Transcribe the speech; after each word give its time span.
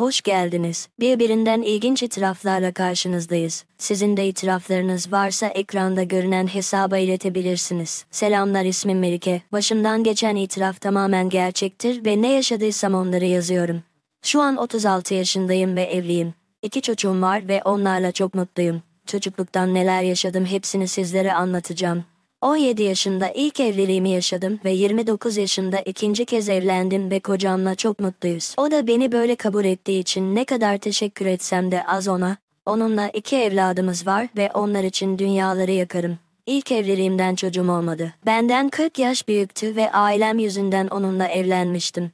Hoş 0.00 0.20
geldiniz. 0.20 0.88
Birbirinden 1.00 1.62
ilginç 1.62 2.02
itiraflarla 2.02 2.72
karşınızdayız. 2.72 3.64
Sizin 3.78 4.16
de 4.16 4.26
itiraflarınız 4.26 5.12
varsa 5.12 5.46
ekranda 5.46 6.02
görünen 6.02 6.46
hesaba 6.46 6.98
iletebilirsiniz. 6.98 8.04
Selamlar 8.10 8.64
ismim 8.64 8.98
Melike. 8.98 9.42
Başımdan 9.52 10.02
geçen 10.02 10.36
itiraf 10.36 10.80
tamamen 10.80 11.28
gerçektir 11.28 12.04
ve 12.04 12.22
ne 12.22 12.32
yaşadıysam 12.32 12.94
onları 12.94 13.24
yazıyorum. 13.24 13.82
Şu 14.22 14.40
an 14.40 14.56
36 14.56 15.14
yaşındayım 15.14 15.76
ve 15.76 15.82
evliyim. 15.82 16.34
İki 16.62 16.82
çocuğum 16.82 17.22
var 17.22 17.48
ve 17.48 17.62
onlarla 17.64 18.12
çok 18.12 18.34
mutluyum. 18.34 18.82
Çocukluktan 19.06 19.74
neler 19.74 20.02
yaşadım 20.02 20.46
hepsini 20.46 20.88
sizlere 20.88 21.32
anlatacağım. 21.32 22.04
17 22.42 22.82
yaşında 22.82 23.30
ilk 23.34 23.60
evliliğimi 23.60 24.10
yaşadım 24.10 24.60
ve 24.64 24.70
29 24.70 25.36
yaşında 25.36 25.80
ikinci 25.80 26.24
kez 26.24 26.48
evlendim 26.48 27.10
ve 27.10 27.20
kocamla 27.20 27.74
çok 27.74 28.00
mutluyuz. 28.00 28.54
O 28.56 28.70
da 28.70 28.86
beni 28.86 29.12
böyle 29.12 29.36
kabul 29.36 29.64
ettiği 29.64 30.00
için 30.00 30.34
ne 30.34 30.44
kadar 30.44 30.78
teşekkür 30.78 31.26
etsem 31.26 31.70
de 31.70 31.86
az 31.86 32.08
ona. 32.08 32.36
Onunla 32.66 33.08
iki 33.08 33.36
evladımız 33.36 34.06
var 34.06 34.28
ve 34.36 34.50
onlar 34.54 34.84
için 34.84 35.18
dünyaları 35.18 35.70
yakarım. 35.70 36.18
İlk 36.46 36.72
evliliğimden 36.72 37.34
çocuğum 37.34 37.70
olmadı. 37.70 38.14
Benden 38.26 38.68
40 38.68 38.98
yaş 38.98 39.28
büyüktü 39.28 39.76
ve 39.76 39.92
ailem 39.92 40.38
yüzünden 40.38 40.88
onunla 40.88 41.28
evlenmiştim. 41.28 42.12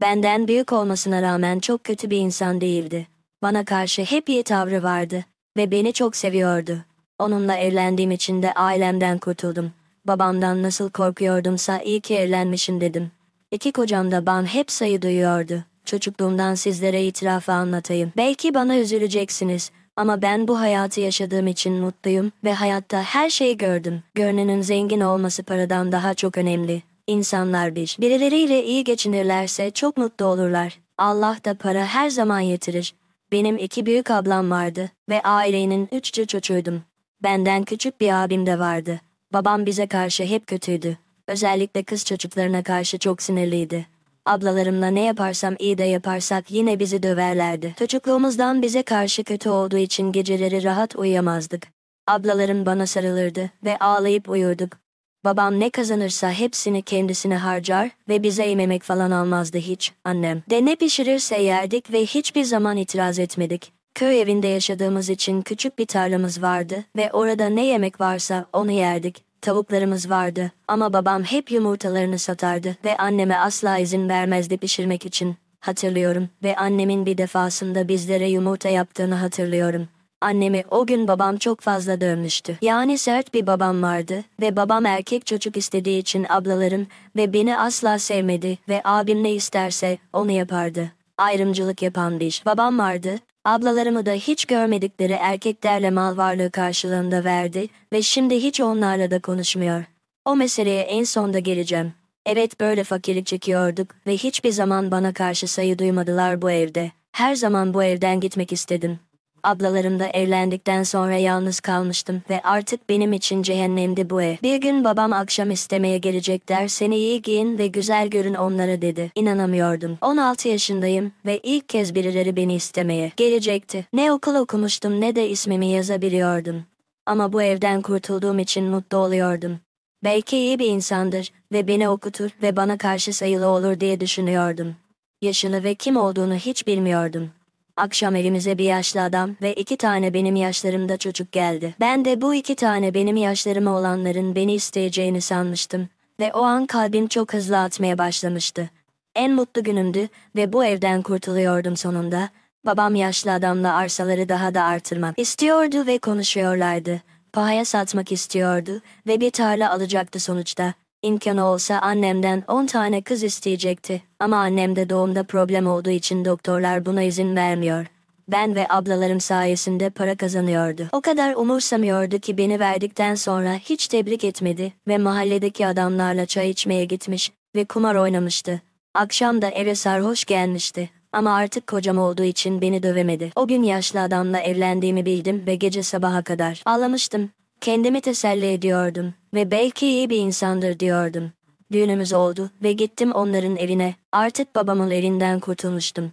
Benden 0.00 0.48
büyük 0.48 0.72
olmasına 0.72 1.22
rağmen 1.22 1.58
çok 1.58 1.84
kötü 1.84 2.10
bir 2.10 2.18
insan 2.18 2.60
değildi. 2.60 3.06
Bana 3.42 3.64
karşı 3.64 4.02
hep 4.02 4.28
iyi 4.28 4.42
tavrı 4.42 4.82
vardı 4.82 5.24
ve 5.56 5.70
beni 5.70 5.92
çok 5.92 6.16
seviyordu. 6.16 6.84
Onunla 7.20 7.56
evlendiğim 7.56 8.10
için 8.10 8.42
de 8.42 8.52
ailemden 8.52 9.18
kurtuldum. 9.18 9.72
Babamdan 10.04 10.62
nasıl 10.62 10.90
korkuyordumsa 10.90 11.78
iyi 11.78 12.00
ki 12.00 12.14
evlenmişim 12.14 12.80
dedim. 12.80 13.10
İki 13.50 13.72
kocam 13.72 14.10
da 14.10 14.26
bana 14.26 14.46
hep 14.46 14.70
sayı 14.70 15.02
duyuyordu. 15.02 15.64
Çocukluğumdan 15.84 16.54
sizlere 16.54 17.04
itirafı 17.04 17.52
anlatayım. 17.52 18.12
Belki 18.16 18.54
bana 18.54 18.78
üzüleceksiniz 18.78 19.70
ama 19.96 20.22
ben 20.22 20.48
bu 20.48 20.60
hayatı 20.60 21.00
yaşadığım 21.00 21.46
için 21.46 21.72
mutluyum 21.72 22.32
ve 22.44 22.52
hayatta 22.54 23.02
her 23.02 23.30
şeyi 23.30 23.56
gördüm. 23.56 24.02
Görünenin 24.14 24.62
zengin 24.62 25.00
olması 25.00 25.42
paradan 25.42 25.92
daha 25.92 26.14
çok 26.14 26.38
önemli. 26.38 26.82
İnsanlar 27.06 27.74
bir, 27.74 27.96
birileriyle 28.00 28.64
iyi 28.64 28.84
geçinirlerse 28.84 29.70
çok 29.70 29.96
mutlu 29.96 30.24
olurlar. 30.24 30.78
Allah 30.98 31.36
da 31.44 31.54
para 31.54 31.86
her 31.86 32.10
zaman 32.10 32.40
yetirir. 32.40 32.94
Benim 33.32 33.58
iki 33.58 33.86
büyük 33.86 34.10
ablam 34.10 34.50
vardı 34.50 34.90
ve 35.08 35.22
ailenin 35.22 35.88
üççü 35.92 36.26
çocuğuydum. 36.26 36.82
Benden 37.22 37.62
küçük 37.64 38.00
bir 38.00 38.24
abim 38.24 38.46
de 38.46 38.58
vardı. 38.58 39.00
Babam 39.32 39.66
bize 39.66 39.86
karşı 39.86 40.24
hep 40.24 40.46
kötüydü. 40.46 40.98
Özellikle 41.26 41.82
kız 41.82 42.04
çocuklarına 42.04 42.62
karşı 42.62 42.98
çok 42.98 43.22
sinirliydi. 43.22 43.86
Ablalarımla 44.26 44.86
ne 44.86 45.04
yaparsam 45.04 45.54
iyi 45.58 45.78
de 45.78 45.84
yaparsak 45.84 46.50
yine 46.50 46.78
bizi 46.78 47.02
döverlerdi. 47.02 47.74
Çocukluğumuzdan 47.78 48.62
bize 48.62 48.82
karşı 48.82 49.24
kötü 49.24 49.50
olduğu 49.50 49.76
için 49.76 50.12
geceleri 50.12 50.64
rahat 50.64 50.96
uyuyamazdık. 50.96 51.68
Ablalarım 52.06 52.66
bana 52.66 52.86
sarılırdı 52.86 53.50
ve 53.64 53.78
ağlayıp 53.78 54.28
uyurduk. 54.28 54.78
Babam 55.24 55.60
ne 55.60 55.70
kazanırsa 55.70 56.32
hepsini 56.32 56.82
kendisine 56.82 57.36
harcar 57.36 57.90
ve 58.08 58.22
bize 58.22 58.46
yememek 58.46 58.82
falan 58.82 59.10
almazdı 59.10 59.58
hiç, 59.58 59.92
annem. 60.04 60.42
De 60.50 60.64
ne 60.64 60.76
pişirirse 60.76 61.42
yerdik 61.42 61.92
ve 61.92 62.06
hiçbir 62.06 62.44
zaman 62.44 62.76
itiraz 62.76 63.18
etmedik. 63.18 63.79
Köy 63.94 64.20
evinde 64.20 64.46
yaşadığımız 64.48 65.10
için 65.10 65.42
küçük 65.42 65.78
bir 65.78 65.86
tarlamız 65.86 66.42
vardı 66.42 66.84
ve 66.96 67.10
orada 67.12 67.48
ne 67.48 67.66
yemek 67.66 68.00
varsa 68.00 68.46
onu 68.52 68.70
yerdik. 68.70 69.24
Tavuklarımız 69.42 70.10
vardı 70.10 70.52
ama 70.68 70.92
babam 70.92 71.22
hep 71.22 71.50
yumurtalarını 71.50 72.18
satardı 72.18 72.76
ve 72.84 72.96
anneme 72.96 73.36
asla 73.36 73.78
izin 73.78 74.08
vermezdi 74.08 74.58
pişirmek 74.58 75.06
için. 75.06 75.36
Hatırlıyorum 75.60 76.28
ve 76.42 76.56
annemin 76.56 77.06
bir 77.06 77.18
defasında 77.18 77.88
bizlere 77.88 78.28
yumurta 78.28 78.68
yaptığını 78.68 79.14
hatırlıyorum. 79.14 79.88
Annemi 80.20 80.64
o 80.70 80.86
gün 80.86 81.08
babam 81.08 81.36
çok 81.36 81.60
fazla 81.60 82.00
dövmüştü. 82.00 82.58
Yani 82.62 82.98
sert 82.98 83.34
bir 83.34 83.46
babam 83.46 83.82
vardı 83.82 84.24
ve 84.40 84.56
babam 84.56 84.86
erkek 84.86 85.26
çocuk 85.26 85.56
istediği 85.56 85.98
için 85.98 86.26
ablalarım 86.28 86.86
ve 87.16 87.32
beni 87.32 87.58
asla 87.58 87.98
sevmedi 87.98 88.58
ve 88.68 88.80
abim 88.84 89.22
ne 89.22 89.32
isterse 89.32 89.98
onu 90.12 90.30
yapardı. 90.30 90.92
Ayrımcılık 91.18 91.82
yapan 91.82 92.20
bir 92.20 92.42
babam 92.46 92.78
vardı 92.78 93.18
Ablalarımı 93.44 94.06
da 94.06 94.12
hiç 94.12 94.44
görmedikleri 94.44 95.12
erkeklerle 95.12 95.90
mal 95.90 96.16
varlığı 96.16 96.50
karşılığında 96.50 97.24
verdi 97.24 97.68
ve 97.92 98.02
şimdi 98.02 98.34
hiç 98.34 98.60
onlarla 98.60 99.10
da 99.10 99.20
konuşmuyor. 99.20 99.84
O 100.24 100.36
meseleye 100.36 100.82
en 100.82 101.04
sonda 101.04 101.38
geleceğim. 101.38 101.92
Evet 102.26 102.60
böyle 102.60 102.84
fakirlik 102.84 103.26
çekiyorduk 103.26 103.88
ve 104.06 104.16
hiçbir 104.16 104.50
zaman 104.50 104.90
bana 104.90 105.12
karşı 105.12 105.48
sayı 105.48 105.78
duymadılar 105.78 106.42
bu 106.42 106.50
evde. 106.50 106.92
Her 107.12 107.34
zaman 107.34 107.74
bu 107.74 107.84
evden 107.84 108.20
gitmek 108.20 108.52
istedim. 108.52 108.98
Ablalarım 109.42 110.00
da 110.00 110.06
evlendikten 110.06 110.82
sonra 110.82 111.16
yalnız 111.16 111.60
kalmıştım 111.60 112.22
ve 112.30 112.40
artık 112.42 112.88
benim 112.88 113.12
için 113.12 113.42
cehennemdi 113.42 114.10
bu 114.10 114.22
ev. 114.22 114.36
Bir 114.42 114.56
gün 114.56 114.84
babam 114.84 115.12
akşam 115.12 115.50
istemeye 115.50 115.98
gelecekler, 115.98 116.68
seni 116.68 116.96
iyi 116.96 117.22
giyin 117.22 117.58
ve 117.58 117.66
güzel 117.66 118.08
görün 118.08 118.34
onlara 118.34 118.82
dedi. 118.82 119.10
İnanamıyordum. 119.14 119.98
16 120.00 120.48
yaşındayım 120.48 121.12
ve 121.26 121.40
ilk 121.42 121.68
kez 121.68 121.94
birileri 121.94 122.36
beni 122.36 122.54
istemeye 122.54 123.12
gelecekti. 123.16 123.86
Ne 123.92 124.12
okul 124.12 124.34
okumuştum 124.34 125.00
ne 125.00 125.16
de 125.16 125.28
ismimi 125.28 125.66
yazabiliyordum. 125.66 126.64
Ama 127.06 127.32
bu 127.32 127.42
evden 127.42 127.82
kurtulduğum 127.82 128.38
için 128.38 128.64
mutlu 128.64 128.98
oluyordum. 128.98 129.58
Belki 130.04 130.36
iyi 130.36 130.58
bir 130.58 130.66
insandır 130.66 131.32
ve 131.52 131.68
beni 131.68 131.88
okutur 131.88 132.30
ve 132.42 132.56
bana 132.56 132.78
karşı 132.78 133.12
sayılı 133.12 133.46
olur 133.46 133.80
diye 133.80 134.00
düşünüyordum. 134.00 134.76
Yaşını 135.22 135.64
ve 135.64 135.74
kim 135.74 135.96
olduğunu 135.96 136.34
hiç 136.34 136.66
bilmiyordum. 136.66 137.30
Akşam 137.76 138.16
evimize 138.16 138.58
bir 138.58 138.64
yaşlı 138.64 139.02
adam 139.02 139.36
ve 139.42 139.54
iki 139.54 139.76
tane 139.76 140.14
benim 140.14 140.36
yaşlarımda 140.36 140.96
çocuk 140.96 141.32
geldi. 141.32 141.74
Ben 141.80 142.04
de 142.04 142.20
bu 142.20 142.34
iki 142.34 142.54
tane 142.54 142.94
benim 142.94 143.16
yaşlarıma 143.16 143.78
olanların 143.78 144.34
beni 144.34 144.54
isteyeceğini 144.54 145.20
sanmıştım. 145.20 145.88
Ve 146.20 146.32
o 146.32 146.42
an 146.42 146.66
kalbim 146.66 147.08
çok 147.08 147.32
hızlı 147.32 147.58
atmaya 147.58 147.98
başlamıştı. 147.98 148.70
En 149.14 149.32
mutlu 149.32 149.62
günümdü 149.62 150.08
ve 150.36 150.52
bu 150.52 150.64
evden 150.64 151.02
kurtuluyordum 151.02 151.76
sonunda. 151.76 152.28
Babam 152.66 152.94
yaşlı 152.94 153.32
adamla 153.32 153.74
arsaları 153.74 154.28
daha 154.28 154.54
da 154.54 154.62
artırmak 154.62 155.18
istiyordu 155.18 155.86
ve 155.86 155.98
konuşuyorlardı. 155.98 157.00
Pahaya 157.32 157.64
satmak 157.64 158.12
istiyordu 158.12 158.80
ve 159.06 159.20
bir 159.20 159.30
tarla 159.30 159.72
alacaktı 159.72 160.20
sonuçta. 160.20 160.74
İmkanı 161.02 161.46
olsa 161.46 161.78
annemden 161.78 162.44
10 162.48 162.66
tane 162.66 163.02
kız 163.02 163.22
isteyecekti 163.22 164.02
ama 164.18 164.36
annemde 164.36 164.90
doğumda 164.90 165.24
problem 165.24 165.66
olduğu 165.66 165.90
için 165.90 166.24
doktorlar 166.24 166.86
buna 166.86 167.02
izin 167.02 167.36
vermiyor. 167.36 167.86
Ben 168.28 168.54
ve 168.54 168.66
ablalarım 168.68 169.20
sayesinde 169.20 169.90
para 169.90 170.16
kazanıyordu. 170.16 170.88
O 170.92 171.00
kadar 171.00 171.34
umursamıyordu 171.34 172.18
ki 172.18 172.38
beni 172.38 172.60
verdikten 172.60 173.14
sonra 173.14 173.54
hiç 173.54 173.88
tebrik 173.88 174.24
etmedi 174.24 174.72
ve 174.88 174.98
mahalledeki 174.98 175.66
adamlarla 175.66 176.26
çay 176.26 176.50
içmeye 176.50 176.84
gitmiş 176.84 177.32
ve 177.56 177.64
kumar 177.64 177.94
oynamıştı. 177.94 178.60
Akşam 178.94 179.42
da 179.42 179.48
eve 179.48 179.74
sarhoş 179.74 180.24
gelmişti. 180.24 180.90
Ama 181.12 181.34
artık 181.34 181.66
kocam 181.66 181.98
olduğu 181.98 182.24
için 182.24 182.60
beni 182.60 182.82
dövemedi. 182.82 183.32
O 183.36 183.46
gün 183.46 183.62
yaşlı 183.62 184.00
adamla 184.00 184.40
evlendiğimi 184.40 185.06
bildim 185.06 185.46
ve 185.46 185.54
gece 185.54 185.82
sabaha 185.82 186.22
kadar 186.22 186.62
ağlamıştım. 186.66 187.30
Kendimi 187.60 188.00
teselli 188.00 188.52
ediyordum 188.52 189.14
ve 189.34 189.50
belki 189.50 189.86
iyi 189.86 190.10
bir 190.10 190.16
insandır 190.16 190.78
diyordum. 190.80 191.32
Düğünümüz 191.72 192.12
oldu 192.12 192.50
ve 192.62 192.72
gittim 192.72 193.12
onların 193.12 193.56
evine. 193.56 193.94
Artık 194.12 194.54
babamın 194.54 194.90
elinden 194.90 195.40
kurtulmuştum. 195.40 196.12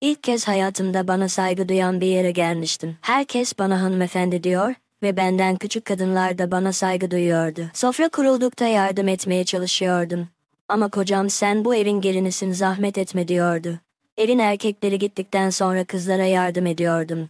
İlk 0.00 0.22
kez 0.22 0.48
hayatımda 0.48 1.08
bana 1.08 1.28
saygı 1.28 1.68
duyan 1.68 2.00
bir 2.00 2.06
yere 2.06 2.30
gelmiştim. 2.30 2.96
Herkes 3.00 3.58
bana 3.58 3.82
hanımefendi 3.82 4.42
diyor 4.42 4.74
ve 5.02 5.16
benden 5.16 5.56
küçük 5.56 5.84
kadınlar 5.84 6.38
da 6.38 6.50
bana 6.50 6.72
saygı 6.72 7.10
duyuyordu. 7.10 7.70
Sofra 7.74 8.08
kuruldukta 8.08 8.66
yardım 8.66 9.08
etmeye 9.08 9.44
çalışıyordum. 9.44 10.28
Ama 10.68 10.88
kocam 10.88 11.30
sen 11.30 11.64
bu 11.64 11.74
evin 11.74 12.00
gelinisin 12.00 12.52
zahmet 12.52 12.98
etme 12.98 13.28
diyordu. 13.28 13.78
Evin 14.16 14.38
erkekleri 14.38 14.98
gittikten 14.98 15.50
sonra 15.50 15.84
kızlara 15.84 16.24
yardım 16.24 16.66
ediyordum. 16.66 17.28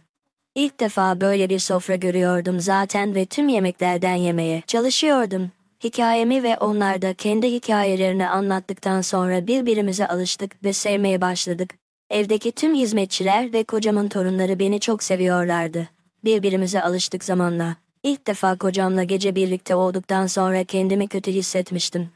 İlk 0.55 0.79
defa 0.79 1.21
böyle 1.21 1.49
bir 1.49 1.59
sofra 1.59 1.95
görüyordum 1.95 2.59
zaten 2.59 3.15
ve 3.15 3.25
tüm 3.25 3.47
yemeklerden 3.47 4.15
yemeye 4.15 4.63
çalışıyordum. 4.67 5.51
Hikayemi 5.83 6.43
ve 6.43 6.57
onlar 6.57 7.01
da 7.01 7.13
kendi 7.13 7.51
hikayelerini 7.51 8.29
anlattıktan 8.29 9.01
sonra 9.01 9.47
birbirimize 9.47 10.07
alıştık 10.07 10.63
ve 10.63 10.73
sevmeye 10.73 11.21
başladık. 11.21 11.73
Evdeki 12.09 12.51
tüm 12.51 12.75
hizmetçiler 12.75 13.53
ve 13.53 13.63
kocamın 13.63 14.09
torunları 14.09 14.59
beni 14.59 14.79
çok 14.79 15.03
seviyorlardı. 15.03 15.89
Birbirimize 16.23 16.81
alıştık 16.81 17.23
zamanla. 17.23 17.75
İlk 18.03 18.27
defa 18.27 18.57
kocamla 18.57 19.03
gece 19.03 19.35
birlikte 19.35 19.75
olduktan 19.75 20.27
sonra 20.27 20.63
kendimi 20.63 21.07
kötü 21.07 21.31
hissetmiştim. 21.31 22.09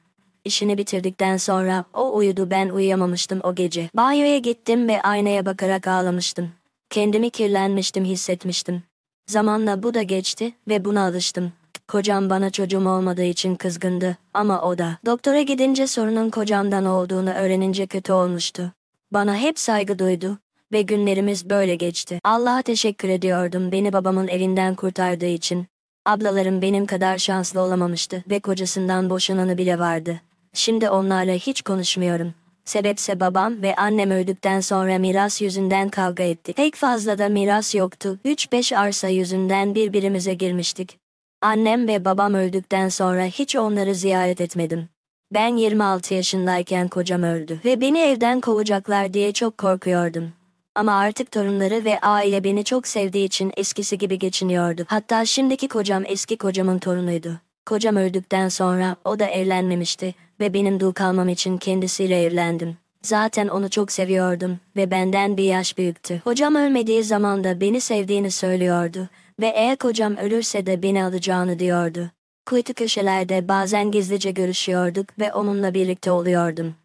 İşini 0.45 0.77
bitirdikten 0.77 1.37
sonra 1.37 1.85
o 1.93 2.15
uyudu 2.15 2.49
ben 2.49 2.69
uyuyamamıştım 2.69 3.39
o 3.43 3.55
gece. 3.55 3.89
Banyoya 3.95 4.37
gittim 4.37 4.87
ve 4.87 5.01
aynaya 5.01 5.45
bakarak 5.45 5.87
ağlamıştım. 5.87 6.51
Kendimi 6.89 7.29
kirlenmiştim 7.29 8.05
hissetmiştim. 8.05 8.83
Zamanla 9.29 9.83
bu 9.83 9.93
da 9.93 10.01
geçti 10.01 10.53
ve 10.67 10.85
buna 10.85 11.05
alıştım. 11.05 11.53
Kocam 11.87 12.29
bana 12.29 12.49
çocuğum 12.49 12.89
olmadığı 12.89 13.23
için 13.23 13.55
kızgındı 13.55 14.17
ama 14.33 14.61
o 14.61 14.77
da. 14.77 14.97
Doktora 15.05 15.41
gidince 15.41 15.87
sorunun 15.87 16.29
kocamdan 16.29 16.85
olduğunu 16.85 17.29
öğrenince 17.29 17.87
kötü 17.87 18.13
olmuştu. 18.13 18.71
Bana 19.11 19.35
hep 19.35 19.59
saygı 19.59 19.99
duydu 19.99 20.39
ve 20.71 20.81
günlerimiz 20.81 21.49
böyle 21.49 21.75
geçti. 21.75 22.19
Allah'a 22.23 22.61
teşekkür 22.61 23.09
ediyordum 23.09 23.71
beni 23.71 23.93
babamın 23.93 24.27
elinden 24.27 24.75
kurtardığı 24.75 25.25
için. 25.25 25.67
Ablalarım 26.05 26.61
benim 26.61 26.85
kadar 26.85 27.17
şanslı 27.17 27.61
olamamıştı 27.61 28.23
ve 28.29 28.39
kocasından 28.39 29.09
boşananı 29.09 29.57
bile 29.57 29.79
vardı. 29.79 30.21
Şimdi 30.53 30.89
onlarla 30.89 31.33
hiç 31.33 31.61
konuşmuyorum. 31.61 32.33
Sebepse 32.67 33.19
babam 33.19 33.61
ve 33.61 33.75
annem 33.75 34.11
öldükten 34.11 34.59
sonra 34.59 34.97
miras 34.97 35.41
yüzünden 35.41 35.89
kavga 35.89 36.23
ettik. 36.23 36.57
Pek 36.57 36.75
fazla 36.75 37.17
da 37.17 37.29
miras 37.29 37.75
yoktu. 37.75 38.19
3-5 38.25 38.77
arsa 38.77 39.07
yüzünden 39.07 39.75
birbirimize 39.75 40.33
girmiştik. 40.33 40.97
Annem 41.41 41.87
ve 41.87 42.05
babam 42.05 42.33
öldükten 42.33 42.89
sonra 42.89 43.23
hiç 43.23 43.55
onları 43.55 43.95
ziyaret 43.95 44.41
etmedim. 44.41 44.89
Ben 45.33 45.57
26 45.57 46.13
yaşındayken 46.13 46.87
kocam 46.87 47.23
öldü 47.23 47.59
ve 47.65 47.81
beni 47.81 47.99
evden 47.99 48.41
kovacaklar 48.41 49.13
diye 49.13 49.31
çok 49.31 49.57
korkuyordum. 49.57 50.31
Ama 50.75 50.93
artık 50.93 51.31
torunları 51.31 51.85
ve 51.85 51.99
aile 51.99 52.43
beni 52.43 52.63
çok 52.63 52.87
sevdiği 52.87 53.25
için 53.25 53.51
eskisi 53.57 53.97
gibi 53.97 54.19
geçiniyordu. 54.19 54.85
Hatta 54.87 55.25
şimdiki 55.25 55.67
kocam 55.67 56.03
eski 56.05 56.37
kocamın 56.37 56.79
torunuydu. 56.79 57.39
Kocam 57.65 57.95
öldükten 57.95 58.49
sonra 58.49 58.95
o 59.05 59.19
da 59.19 59.25
evlenmemişti 59.25 60.15
ve 60.39 60.53
benim 60.53 60.79
dul 60.79 60.91
kalmam 60.91 61.29
için 61.29 61.57
kendisiyle 61.57 62.23
evlendim. 62.23 62.77
Zaten 63.01 63.47
onu 63.47 63.69
çok 63.69 63.91
seviyordum 63.91 64.59
ve 64.75 64.91
benden 64.91 65.37
bir 65.37 65.43
yaş 65.43 65.77
büyüktü. 65.77 66.21
Kocam 66.23 66.55
ölmediği 66.55 67.03
zaman 67.03 67.43
da 67.43 67.61
beni 67.61 67.81
sevdiğini 67.81 68.31
söylüyordu 68.31 69.09
ve 69.39 69.47
eğer 69.47 69.77
kocam 69.77 70.17
ölürse 70.17 70.65
de 70.65 70.83
beni 70.83 71.03
alacağını 71.03 71.59
diyordu. 71.59 72.11
Kuytu 72.45 72.73
köşelerde 72.73 73.47
bazen 73.47 73.91
gizlice 73.91 74.31
görüşüyorduk 74.31 75.19
ve 75.19 75.33
onunla 75.33 75.73
birlikte 75.73 76.11
oluyordum. 76.11 76.75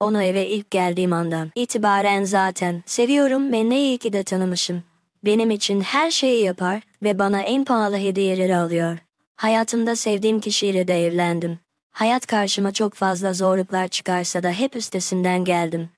Onu 0.00 0.22
eve 0.22 0.48
ilk 0.48 0.70
geldiğim 0.70 1.12
andan 1.12 1.50
itibaren 1.54 2.24
zaten 2.24 2.82
seviyorum 2.86 3.52
ve 3.52 3.70
ne 3.70 3.80
iyi 3.80 3.98
ki 3.98 4.12
de 4.12 4.22
tanımışım. 4.22 4.82
Benim 5.24 5.50
için 5.50 5.80
her 5.80 6.10
şeyi 6.10 6.44
yapar 6.44 6.82
ve 7.02 7.18
bana 7.18 7.40
en 7.40 7.64
pahalı 7.64 7.96
hediyeleri 7.96 8.56
alıyor. 8.56 8.98
Hayatımda 9.36 9.96
sevdiğim 9.96 10.40
kişiyle 10.40 10.88
de 10.88 11.06
evlendim. 11.06 11.58
Hayat 11.98 12.26
karşıma 12.26 12.72
çok 12.72 12.94
fazla 12.94 13.32
zorluklar 13.32 13.88
çıkarsa 13.88 14.42
da 14.42 14.50
hep 14.50 14.76
üstesinden 14.76 15.44
geldim. 15.44 15.88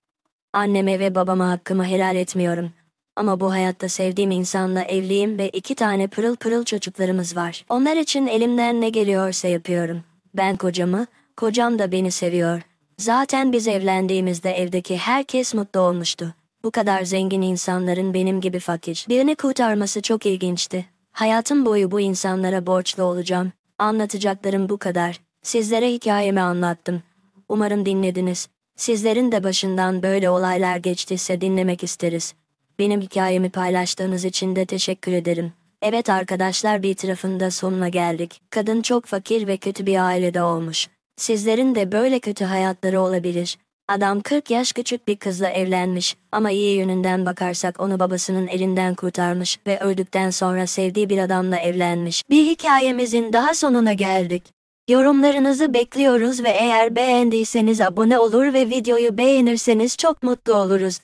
Anneme 0.52 0.98
ve 0.98 1.14
babama 1.14 1.50
hakkımı 1.50 1.84
helal 1.84 2.16
etmiyorum. 2.16 2.72
Ama 3.16 3.40
bu 3.40 3.52
hayatta 3.52 3.88
sevdiğim 3.88 4.30
insanla 4.30 4.82
evliyim 4.82 5.38
ve 5.38 5.48
iki 5.48 5.74
tane 5.74 6.06
pırıl 6.06 6.36
pırıl 6.36 6.64
çocuklarımız 6.64 7.36
var. 7.36 7.64
Onlar 7.68 7.96
için 7.96 8.26
elimden 8.26 8.80
ne 8.80 8.88
geliyorsa 8.88 9.48
yapıyorum. 9.48 10.02
Ben 10.34 10.56
kocamı, 10.56 11.06
kocam 11.36 11.78
da 11.78 11.92
beni 11.92 12.10
seviyor. 12.10 12.62
Zaten 12.98 13.52
biz 13.52 13.68
evlendiğimizde 13.68 14.50
evdeki 14.50 14.96
herkes 14.96 15.54
mutlu 15.54 15.80
olmuştu. 15.80 16.34
Bu 16.64 16.70
kadar 16.70 17.02
zengin 17.02 17.42
insanların 17.42 18.14
benim 18.14 18.40
gibi 18.40 18.58
fakir 18.58 19.06
birini 19.08 19.34
kurtarması 19.34 20.02
çok 20.02 20.26
ilginçti. 20.26 20.86
Hayatım 21.12 21.66
boyu 21.66 21.90
bu 21.90 22.00
insanlara 22.00 22.66
borçlu 22.66 23.02
olacağım. 23.02 23.52
Anlatacaklarım 23.78 24.68
bu 24.68 24.78
kadar. 24.78 25.29
Sizlere 25.42 25.92
hikayemi 25.92 26.40
anlattım. 26.40 27.02
Umarım 27.48 27.86
dinlediniz. 27.86 28.48
Sizlerin 28.76 29.32
de 29.32 29.44
başından 29.44 30.02
böyle 30.02 30.30
olaylar 30.30 30.76
geçtiyse 30.76 31.40
dinlemek 31.40 31.84
isteriz. 31.84 32.34
Benim 32.78 33.00
hikayemi 33.00 33.50
paylaştığınız 33.50 34.24
için 34.24 34.56
de 34.56 34.66
teşekkür 34.66 35.12
ederim. 35.12 35.52
Evet 35.82 36.10
arkadaşlar 36.10 36.82
bir 36.82 36.94
tarafında 36.94 37.50
sonuna 37.50 37.88
geldik. 37.88 38.40
Kadın 38.50 38.82
çok 38.82 39.06
fakir 39.06 39.46
ve 39.46 39.56
kötü 39.56 39.86
bir 39.86 40.06
ailede 40.06 40.42
olmuş. 40.42 40.88
Sizlerin 41.16 41.74
de 41.74 41.92
böyle 41.92 42.20
kötü 42.20 42.44
hayatları 42.44 43.00
olabilir. 43.00 43.58
Adam 43.88 44.20
40 44.20 44.50
yaş 44.50 44.72
küçük 44.72 45.08
bir 45.08 45.16
kızla 45.16 45.48
evlenmiş 45.48 46.16
ama 46.32 46.50
iyi 46.50 46.76
yönünden 46.76 47.26
bakarsak 47.26 47.80
onu 47.80 48.00
babasının 48.00 48.46
elinden 48.46 48.94
kurtarmış 48.94 49.58
ve 49.66 49.80
öldükten 49.80 50.30
sonra 50.30 50.66
sevdiği 50.66 51.08
bir 51.08 51.18
adamla 51.18 51.58
evlenmiş. 51.58 52.22
Bir 52.30 52.46
hikayemizin 52.46 53.32
daha 53.32 53.54
sonuna 53.54 53.92
geldik. 53.92 54.59
Yorumlarınızı 54.90 55.74
bekliyoruz 55.74 56.44
ve 56.44 56.48
eğer 56.48 56.96
beğendiyseniz 56.96 57.80
abone 57.80 58.18
olur 58.18 58.52
ve 58.52 58.70
videoyu 58.70 59.18
beğenirseniz 59.18 59.96
çok 59.96 60.22
mutlu 60.22 60.54
oluruz. 60.54 61.00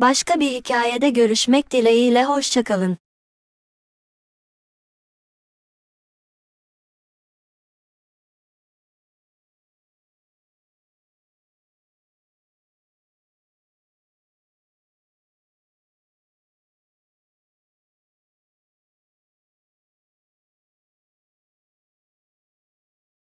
Başka 0.00 0.40
bir 0.40 0.50
hikayede 0.50 1.10
görüşmek 1.10 1.70
dileğiyle 1.70 2.24
hoşçakalın. 2.24 2.98